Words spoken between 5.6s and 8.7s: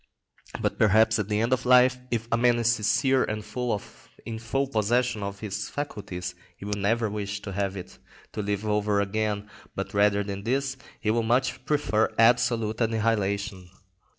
faculties, he will never wish to have it to live